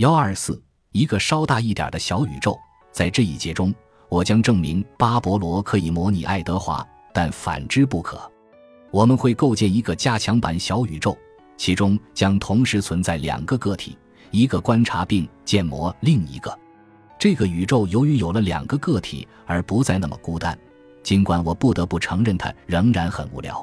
[0.00, 0.58] 幺二四，
[0.92, 2.58] 一个稍大一点的小宇宙。
[2.90, 3.70] 在这一节中，
[4.08, 8.18] 我将证明巴勃罗可以模拟爱德华，但反之不可。
[8.90, 11.14] 我们会构建一个加强版小宇宙，
[11.58, 13.98] 其中将同时存在两个个体，
[14.30, 16.58] 一个观察并建模另一个。
[17.18, 20.58] 这个宇宙由于有了两个个体，而不再那么孤单。
[21.02, 23.62] 尽管我不得不承认，它仍然很无聊。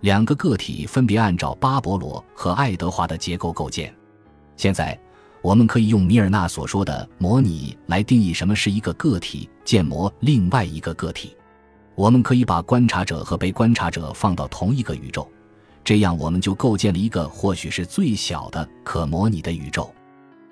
[0.00, 3.90] 两个个体分别按照巴勃罗和爱德华的结构构建。
[4.54, 5.00] 现在，
[5.42, 11.36] 我们可以用米尔纳所说的模拟来定义什么是一个个体建模另外一个个体。
[11.96, 15.28] 我们可以把观察者和被观察者放到同一个宇宙，
[15.82, 19.92] 这样我们就构建了一个或许是最小的可模拟的宇宙。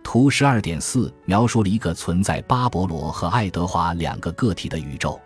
[0.02, 5.18] 图十二点四描述了一个存在巴勃罗和爱德华两个个体的宇宙。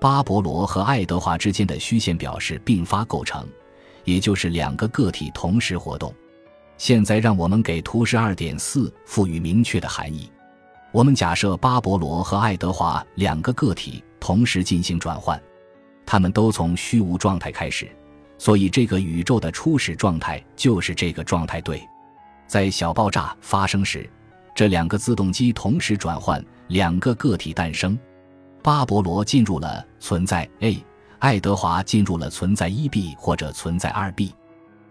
[0.00, 3.46] 巴勃罗和爱德华之间的虚线表示并发构成，
[4.04, 6.12] 也就是两个个体同时活动。
[6.78, 10.30] 现在让我们给图十二点四赋予明确的含义。
[10.92, 15.40] 我们假设巴勃罗和爱德华两个个体同时进行转换，
[16.04, 17.88] 他们都从虚无状态开始，
[18.38, 21.60] 所以这个宇宙的初始状态就是这个状态。
[21.60, 21.86] 对，
[22.46, 24.08] 在小爆炸发生时，
[24.54, 27.98] 这两个自动机同时转换，两个个体诞生。
[28.62, 30.82] 巴勃罗进入了存在 A，
[31.18, 34.34] 爱德华进入了存在一 B 或者存在二 B。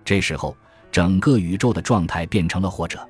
[0.03, 0.55] 这时候，
[0.95, 3.05] 整个宇宙的状态变成了或者。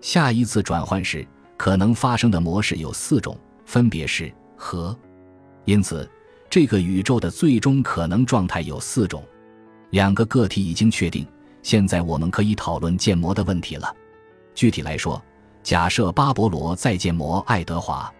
[0.00, 4.98] 下一次转换时可能发生的模式有四种，分别是和。
[5.66, 6.10] 因此，
[6.48, 9.22] 这个宇宙的最终可能状态有四种。
[9.90, 11.26] 两个个体已经确定，
[11.62, 13.94] 现在我们可以讨论建模的问题了。
[14.54, 15.22] 具体来说，
[15.62, 18.10] 假设巴勃罗再建模爱德华。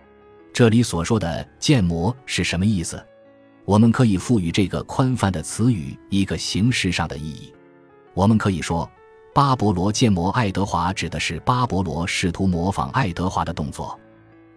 [0.52, 3.02] 这里所说的建模是什么意思？
[3.64, 7.50] 我们可以赋予这个宽泛的词语一个形式上的意义。
[8.12, 8.90] 我们可以说，
[9.38, 13.96] 巴勃罗建模爱德华指的是巴勃罗试图模仿爱德华的动作。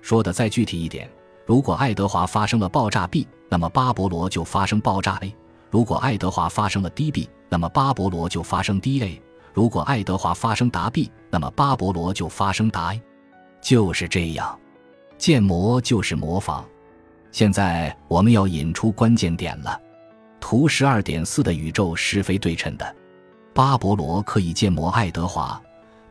[0.02, 1.08] 说的再具体一点，
[1.46, 5.32] 如果爱德华发生了爆炸 B，那么巴勃罗就发生爆炸 A；
[5.70, 9.22] 如果爱德华发生了 D B，那么巴勃罗就发生 D A；
[9.54, 13.00] 如果爱德华发生答 B，那么巴勃罗就发生答 A。
[13.62, 14.60] 就是这样。
[15.16, 16.66] 建模就是模仿。
[17.32, 19.80] 现在我们要引出关键点了。
[20.40, 22.96] 图十二点四的宇宙是非对称的。
[23.54, 25.62] 巴勃罗可以建模爱德华，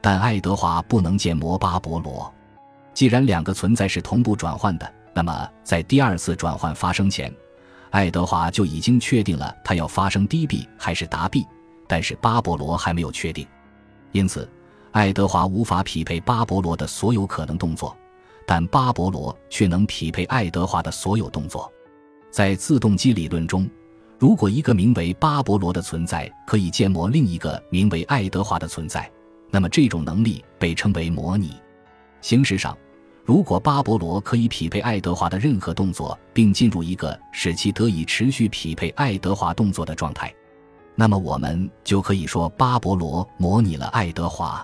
[0.01, 2.33] 但爱德华不能建模巴勃罗。
[2.93, 7.34] 既然两个存在是同步转换的，那么在第二次转换发生前，
[7.91, 11.47] 爱德华就已经确定了他要发生低 B 还是答 B，
[11.89, 13.47] 但是巴勃罗还没有确定。
[14.12, 14.49] 因此，
[14.93, 17.97] 爱德华无法匹配巴勃罗的所有可能动作。
[18.47, 21.72] 但巴勃罗却能匹配爱德华的所有动作。
[22.33, 23.71] 在自动机理论中，
[24.21, 29.11] 如果一个名为巴勃罗的存在可以建模另一个名为爱德华的存在，
[29.51, 31.55] 那么这种能力被称为模拟。
[32.21, 32.77] 形式上，
[33.25, 40.31] 如果巴勃罗可以匹配爱德华的任何动作，并进入一个使其得以持续匹配爱德华动作的状态，
[40.95, 44.63] 那么我们就可以说巴勃罗模拟了爱德华。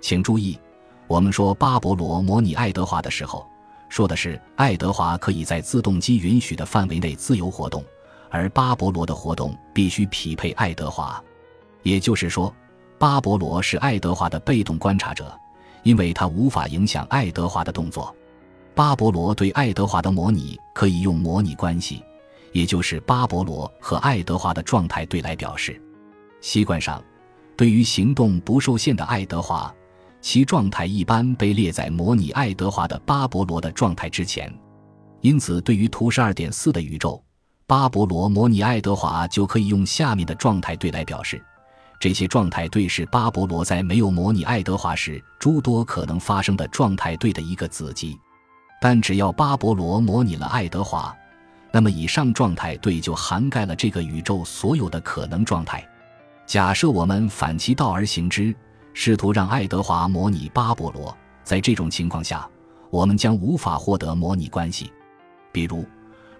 [0.00, 0.58] 请注意。
[1.06, 3.46] 我们说巴勃罗模拟爱德华的时候，
[3.90, 7.84] 说的是爱德华可以在自动机允许的范围内自由活动，
[8.30, 11.22] 而巴勃罗的活动必须匹配爱德华。
[11.82, 12.54] 也就是说，
[12.98, 15.32] 巴勃罗是爱德华的被动观察者，
[15.82, 18.14] 因为他无法影响爱德华的动作。
[18.74, 22.02] 巴勃罗对爱德华的模拟可以用模拟关系，
[22.52, 25.80] 也就是巴勃罗和爱德华的状态对来表示。
[26.40, 27.02] 习惯上，
[27.56, 29.72] 对于行动不受限的爱德华。
[30.22, 34.52] 其状态一般被列在模拟爱德华的巴勃罗的状态之前，
[35.20, 37.22] 因此，对于图十二点四的宇宙，
[37.68, 41.42] 巴勃罗模拟爱德华就可以用下面的状态对来表示。
[41.98, 48.16] 这些状态对是巴勃罗在没有模拟爱德华时诸多可能发生的状态对的一个子集。
[48.80, 51.12] 但只要巴勃罗模拟了爱德华，
[51.72, 55.84] 那么以上状态对就涵盖了这个宇宙所有的可能状态。
[56.46, 58.54] 假设我们反其道而行之。
[58.98, 62.48] 试图让爱德华模拟巴勃罗，在这种情况下，
[62.88, 64.90] 我们将无法获得模拟关系。
[65.52, 65.84] 比如，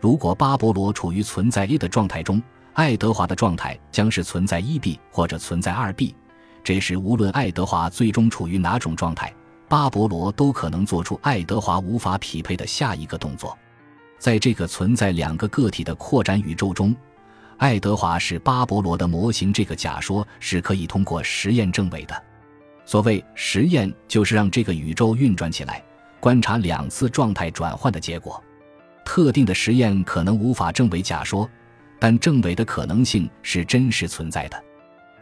[0.00, 2.42] 如果巴勃罗处于存在 A 的状态中，
[2.74, 6.14] 爱德华的状态将是存在一 B 或者存在二 B。
[6.62, 9.32] 这时，无论爱德华最终处于哪种状态，
[9.68, 13.56] 巴勃罗都可能做出爱德华无法匹配的下一个动作。
[14.18, 16.94] 在这个存在两个个体的扩展宇宙中，
[17.56, 22.22] 爱德华是巴勃罗的模型，这个假说是可以通过实验证伪的。
[22.84, 25.82] 所谓实验，就是让这个宇宙运转起来，
[26.20, 28.42] 观察两次状态转换的结果。
[29.06, 31.48] 特定的实验可能无法证伪假说，
[32.00, 34.62] 但证伪的可能性是真实存在的。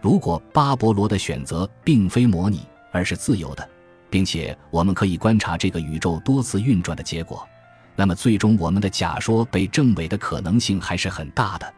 [0.01, 3.69] 如果巴勃罗的选择并非模拟，而是自由的，
[4.09, 7.47] 并且我们可以观察这个宇宙多次运转的结果，
[7.95, 11.75] 那么最终我们的假说被证伪的可能性还是很大的。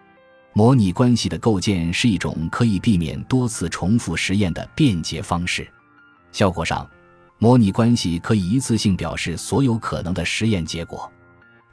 [0.53, 5.69] 模拟关系的构建是一种可以避免多次重复实验的便捷方式。
[6.31, 6.89] 效果上，
[7.39, 11.11] 模拟关系可以一次性表示所有可能的实验结果。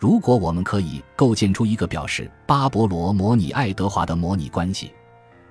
[0.03, 4.91] 如果我们可以构建出一个表示巴勃罗模拟爱德华的模拟关系，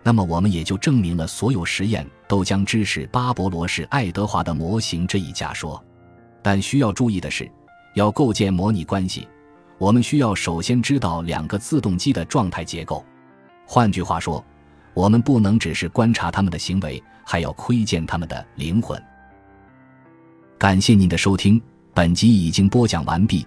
[0.02, 5.82] 那么我们也就证明了所有实验都将支持巴勃罗是爱德华的模型这一假说。
[6.42, 7.50] 但需要注意的是，
[7.94, 9.26] 要构建模拟关系，
[9.78, 13.02] 我们需要首先知道两个自动机的状态结构。
[13.64, 14.44] 换句话说，
[14.92, 19.02] 我们不能只是观察他们的行为，还要窥见他们的灵魂。
[20.58, 21.58] 感谢您的收听，
[21.94, 23.46] 本集已经播讲完毕。